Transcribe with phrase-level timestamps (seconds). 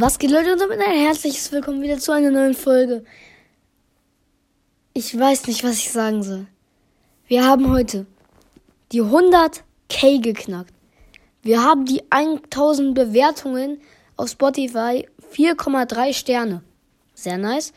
[0.00, 3.02] Was geht Leute und damit ein herzliches Willkommen wieder zu einer neuen Folge.
[4.94, 6.46] Ich weiß nicht, was ich sagen soll.
[7.26, 8.06] Wir haben heute
[8.92, 10.72] die 100k geknackt.
[11.42, 13.80] Wir haben die 1000 Bewertungen
[14.16, 16.62] auf Spotify, 4,3 Sterne.
[17.14, 17.72] Sehr nice.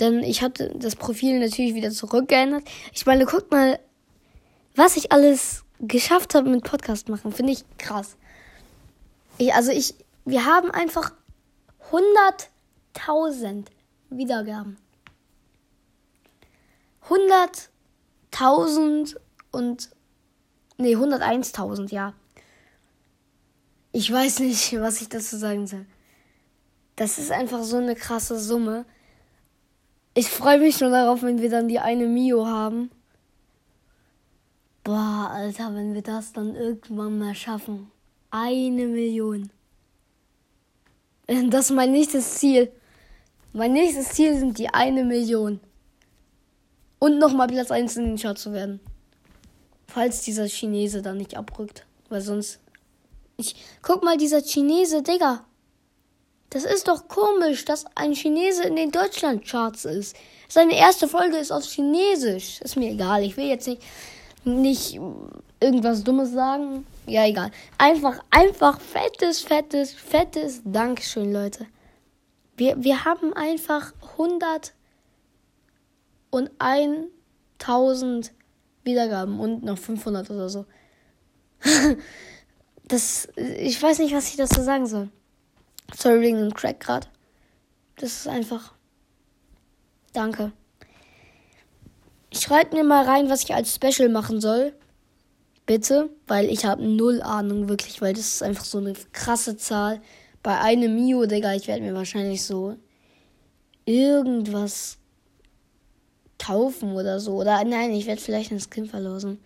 [0.00, 2.62] Denn ich hatte das Profil natürlich wieder zurückgeändert.
[2.94, 3.78] Ich meine, guckt mal,
[4.76, 7.32] was ich alles geschafft habe mit Podcast machen.
[7.32, 8.16] Finde ich krass.
[9.36, 11.12] Ich, also ich, wir haben einfach
[11.94, 13.66] 100.000
[14.10, 14.76] Wiedergaben.
[17.08, 19.16] 100.000
[19.52, 19.90] und
[20.76, 22.14] nee, 101.000, ja.
[23.92, 25.86] Ich weiß nicht, was ich dazu sagen soll.
[26.96, 28.86] Das ist einfach so eine krasse Summe.
[30.14, 32.90] Ich freue mich schon darauf, wenn wir dann die eine Mio haben.
[34.82, 37.90] Boah, Alter, wenn wir das dann irgendwann mal schaffen.
[38.30, 39.50] Eine Million.
[41.50, 42.72] Das ist mein nächstes Ziel.
[43.52, 45.60] Mein nächstes Ziel sind die eine Million.
[46.98, 48.80] Und nochmal Platz 1 in den Chart zu werden.
[49.86, 51.86] Falls dieser Chinese da nicht abrückt.
[52.08, 52.60] Weil sonst.
[53.36, 53.54] Ich.
[53.82, 55.44] Guck mal, dieser Chinese, Digga.
[56.50, 60.16] Das ist doch komisch, dass ein Chinese in den Deutschland-Charts ist.
[60.48, 62.60] Seine erste Folge ist auf Chinesisch.
[62.60, 63.24] Ist mir egal.
[63.24, 63.82] Ich will jetzt nicht,
[64.44, 65.00] nicht
[65.60, 66.86] irgendwas Dummes sagen.
[67.06, 67.50] Ja, egal.
[67.78, 71.66] Einfach, einfach fettes, fettes, fettes Dankeschön, Leute.
[72.56, 74.74] Wir, wir haben einfach 100
[76.30, 78.32] und 1000
[78.84, 80.66] Wiedergaben und noch 500 oder so.
[82.88, 85.08] das, ich weiß nicht, was ich dazu sagen soll.
[85.96, 87.06] Sorry wegen dem Crack gerade.
[87.96, 88.74] Das ist einfach.
[90.12, 90.52] Danke.
[92.36, 94.72] Schreibt mir mal rein, was ich als Special machen soll.
[95.66, 100.00] Bitte, weil ich habe null Ahnung wirklich, weil das ist einfach so eine krasse Zahl.
[100.42, 102.76] Bei einem Mio, Digga, ich werde mir wahrscheinlich so
[103.86, 104.98] irgendwas
[106.38, 107.36] kaufen oder so.
[107.36, 109.38] Oder nein, ich werde vielleicht ein Skin verlosen.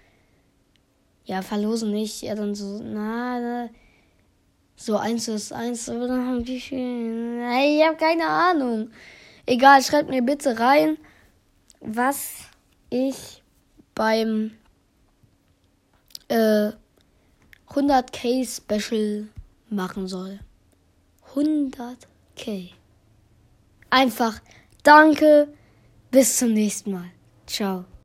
[1.24, 2.22] Ja, verlosen nicht.
[2.22, 3.68] Ja, dann so, na,
[4.76, 7.42] so eins ist eins, oder wie viel?
[7.62, 8.90] Ich habe keine Ahnung.
[9.46, 10.96] Egal, schreibt mir bitte rein,
[11.80, 12.48] was
[12.90, 13.42] ich
[13.94, 14.52] beim
[16.28, 16.70] äh,
[17.68, 19.28] 100k Special
[19.70, 20.40] machen soll.
[21.34, 22.70] 100k.
[23.90, 24.40] Einfach
[24.82, 25.48] danke,
[26.10, 27.10] bis zum nächsten Mal.
[27.46, 27.84] Ciao.